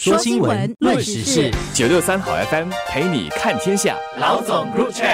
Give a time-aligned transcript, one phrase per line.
[0.00, 3.96] 说新闻，论时事，九六三好 FM 陪你看天下。
[4.16, 5.04] 老总入场。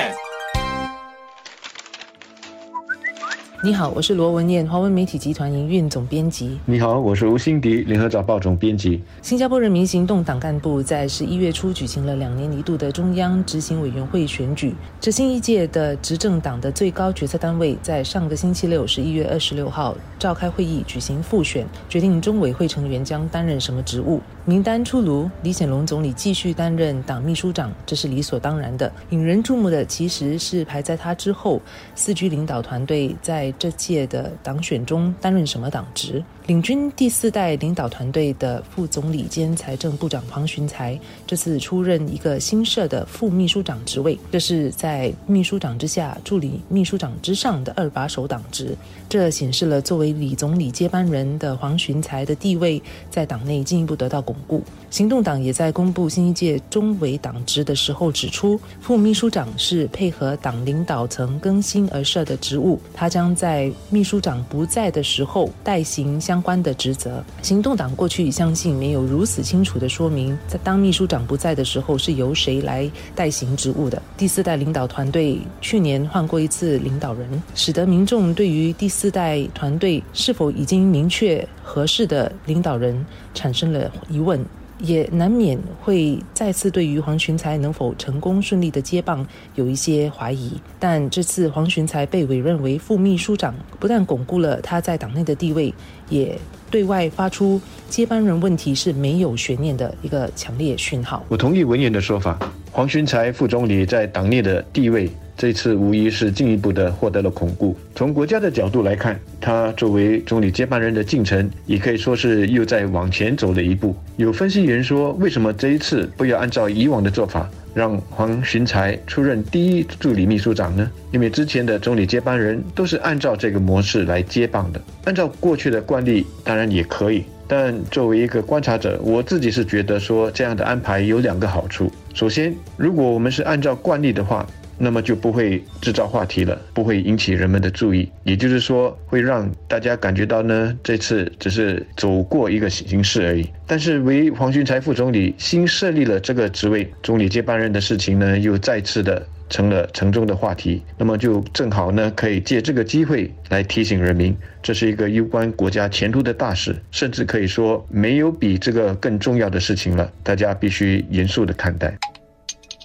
[3.64, 6.58] 你好，我是罗文燕，华文媒体集团营运总编辑。
[6.66, 9.00] 你好，我是吴欣迪，联合早报总编辑。
[9.22, 24.20] 新加坡人民行动党干部在十一月初举行了两年一度的中央执行委员会选举，这新一届的执政党的最高决策单位在上个星期六，十一月二十六号召开会议，举行复选，决定中委会成员将担任什么职务。
[24.44, 28.92] 名单出炉，李显龙总理继续担任党秘书长，这是理所当然的。
[29.08, 31.62] 引人注目的其实是排在他之后，
[31.94, 36.22] 四居领导团队在这届的党选中担任什么党职。
[36.46, 48.76] 领军第四代领导团队的副总理兼财政部长黄循才，这次出任一个新设的副秘书长职位，这是在秘书长之下、助理秘书长之上的二把手党职。
[49.08, 54.62] 这显示了作为李总理接班人的黄循才的地位在党内进一步得到巩固。
[54.90, 66.34] 行动党也在公布新一届中委党职的时候指出，副秘书长是配合党领导层更新而设的职务，他将在在秘书长不在的时候代行相。
[66.34, 74.02] 相关的职责，行动党过去相信没有如此清楚的说明，在当秘书长不在的时候是由谁来代行职务的。
[74.16, 84.44] 第四代领导团队去年换过一次领导人，使得民众对于第四代团队是否已经明确合适的领导人产生了疑问。
[84.78, 95.72] 也难免会再次对于黄循才能否成功顺利的接棒有一些怀疑，但这次黄循才被委任为副秘书长，不但巩固了他在党内的地位，
[96.08, 96.38] 也
[96.70, 101.24] 对外发出接班人问题是没有悬念的一个强烈讯号。
[101.28, 102.38] 我同意文言的说法，
[102.72, 105.10] 黄循才副总理在党内的地位。
[105.36, 107.76] 这次无疑是进一步的获得了巩固。
[107.94, 113.94] 从国家的角度来看，他作为总理接班人的进程，也可以说是又在往前走了一步。
[114.16, 120.88] 有分析员说，为什么这一次不要按照以往的做法，让黄循才出任第一助理秘书长呢？
[121.10, 124.80] 因为之前的总理接班人都是按照这个模式来接棒的。
[125.04, 127.24] 按照过去的惯例，当然也可以。
[127.46, 131.92] 但作为一个观察者，我自己是觉得说，这样的安排有两个好处。
[132.14, 134.46] 首先，如果我们是按照惯例的话，
[134.78, 143.48] 那么就不会制造话题了，不会引起人们的注意，也就是说会让大家感觉到呢，这次只是走过一个形式而已。
[143.66, 150.82] 但是为黄循才副总理新设立了这个职位，总理接班人的事情呢，又再次的成了沉重的话题。
[150.98, 160.10] 那么就正好呢，可以借这个机会来提醒人民，这是一个攸关国家前途的大事，甚至可以说没有比这个更重要的事情了。
[160.22, 161.96] 大家必须严肃的看待。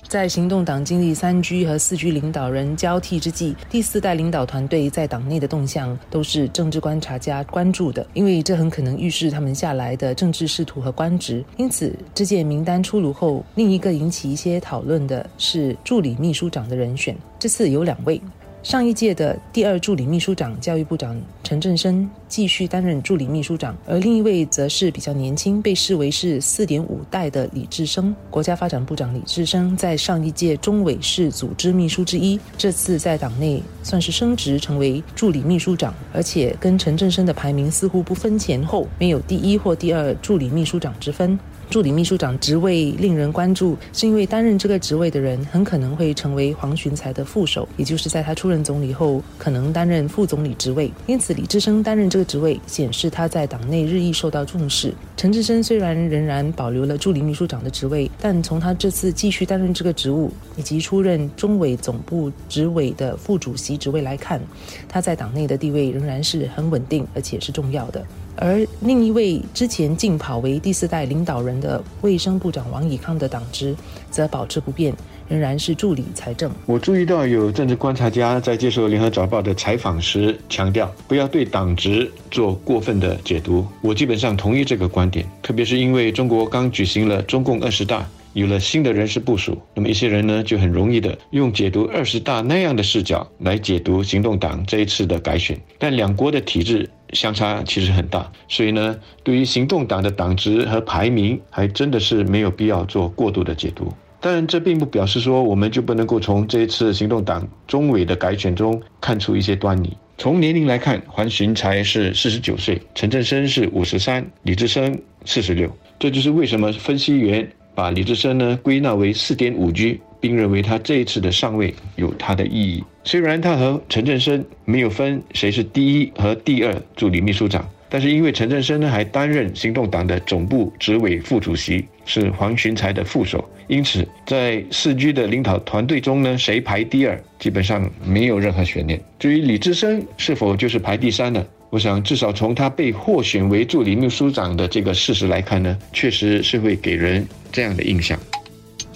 [0.10, 11.46] 在行动党经历三居和四居领导人交替之际，第四代领导团队在党内的动向都是政治观察家关注的，因为这很可能预示他们下来的政治仕途和官职。
[11.58, 18.20] 因此，这届名单出炉后，另一个引起一些讨论的是助理秘书长的人选，这次有两位。
[18.62, 28.14] 上一届的第二助理秘书长教育部长陈振声继续担任助理秘书长，而另一位则是比较年轻，被视为是四点五代的李志生。
[28.30, 41.40] 国家发展部长李志生在上一届中委是组织秘书之一，这次在党内算是升职成为助理秘书长，而且跟陈振声的排名似乎不分前后，没有第一或第二助理秘书长之分。
[41.70, 50.92] 助理秘书长职位令人关注，是因为担任这个职位的人很可能会成为黄循才的副手，也就是在他出任总理后，可能担任副总理职位。
[51.06, 54.92] 因此，李志生担任这个职位，显示他在党内日益受到重视。
[55.16, 64.42] 陈志生虽然仍然保留了助理秘书长的职位，但从他这次继续担任这个职务，以及出任中委总部执委的副主席职位来看，
[64.88, 68.04] 他在党内的地位仍然是很稳定，而且是重要的。
[68.36, 73.76] 而另一位之前竞跑为第四代领导人的卫生部长王以康的党职，
[74.10, 74.94] 则保持不变，
[75.28, 76.50] 仍然是助理财政。
[76.66, 83.66] 我注意到有政治观察家在接受联合早报的采访时强调，不要对党职做过分的解读。
[83.82, 88.08] 我基本上同意这个观点，特别是因为中国刚举行了中共二十大。
[88.34, 95.60] 有了新的人事部署，那么一些人呢就很容易的用解读二十大那样的视角来解读行动党这一次的改选。
[95.78, 103.92] 但两国的体制相差其实很大，所以呢，对于行动党的党职和排名，还真的是没有必要做过度的解读。
[104.22, 109.96] 当然，这并不表示说我们就不能够从这一次行动党中委的改选中看出一些端倪。
[110.18, 115.74] 从年龄来看，黄循才是四十九岁，陈振声是五十三，李志生四十六。
[115.98, 117.50] 这就是为什么分析员。
[117.80, 122.84] 把李志生呢归纳为四点五 G，并认为他这一次的上位有他的意义。
[123.06, 139.00] 虽然他和陈振声没有分谁是第一和第二助理秘书长，但是因为陈振声呢还担任行动党的总部执委副主席，是黄循才的副手，因此在四居的领导团队中呢，谁排第二，基本上没有任何悬念。
[139.18, 141.46] 至于李志生是否就是排第三呢？
[141.72, 148.20] 我想，至少从他被获选为助理秘书长的这个事实来看呢，确实是会给人这样的印象。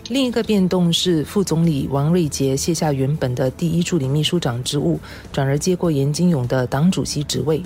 [0.10, 5.00] 另一个变动是，副总理王瑞杰卸下原本的第一助理秘书长职务，
[5.32, 7.64] 转而接过严金勇的党主席职位。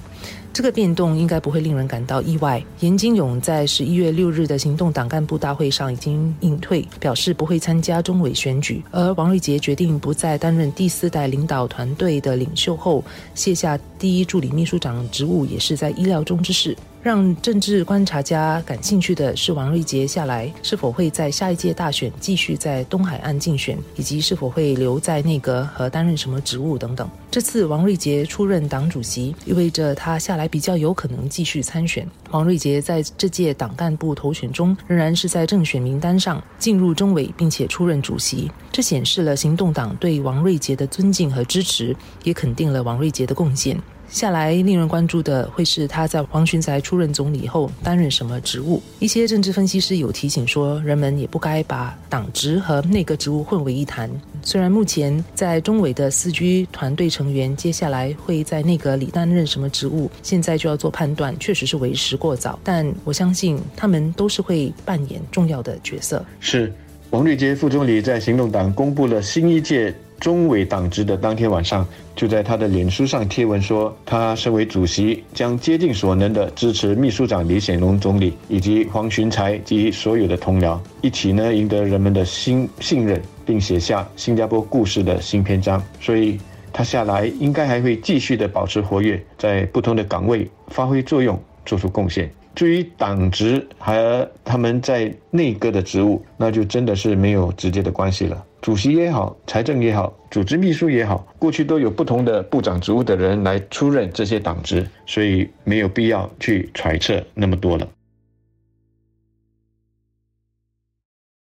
[0.54, 2.64] 这个变动应该不会令人感到意外。
[2.80, 8.84] 严金勇在十一月六日的行动党干部大会上已经隐退，表示不会参加中委选举。
[8.92, 13.04] 而王瑞杰决定不再担任第四代领导团队的领袖后，
[13.34, 16.76] 卸下第一助理秘书长职务，也是在意料中之事。
[17.08, 27.10] 让政治观察家感兴趣的是，王瑞杰下来是否会在下一届大选继续在东海岸竞选，以及是否会留在内阁和担任什么职务等等。
[27.32, 32.06] 这次王瑞杰出任党主席，意味着他下来比较有可能继续参选。
[32.32, 41.96] 王瑞杰在这届党干部投选中仍然是在正选名单上进入中委，并且出任主席，这显示了行动党对王瑞杰的尊敬和支持，
[42.26, 43.82] 也肯定了王瑞杰的贡献。
[44.10, 48.82] 下来令人关注的会是他在黄循才出任总理后担任什么职务。
[49.00, 54.10] 一些政治分析师有提醒说，人们也不该把党职和内阁职务混为一谈。
[54.42, 62.58] 虽然目前在中委的四居团队成员接下来会在内阁里担任什么职务，现在就要做判断，确实是为时过早。
[62.64, 66.26] 但我相信他们都是会扮演重要的角色。
[66.40, 66.74] 是
[67.10, 69.94] 王瑞杰副总理在行动党公布了新一届。
[70.20, 85.82] 中委党职的当天晚上，就在他的脸书上贴文说，他身为主席，将竭尽所能的支持秘书长李显龙总理以及黄循才及所有的同僚，一起呢赢得人们的新信任，并写下新加坡故事的新篇章。
[86.02, 86.40] 所以，
[86.74, 92.32] 他下来应该还会继续的保持活跃，在不同的岗位发挥作用，做出贡献。
[92.58, 98.44] 至于党职和他们在内阁的职务，那就真的是没有直接的关系了。
[98.62, 107.88] 主席也好，财政也好，组织秘书也好，过去都有不同的部长职务的人来出任这些党职，所以没有必要去揣测那么多了。